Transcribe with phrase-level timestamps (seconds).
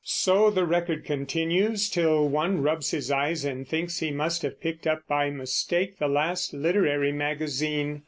[0.03, 4.87] So the record continues, till one rubs his eyes and thinks he must have picked
[4.87, 7.99] up by mistake the last literary magazine.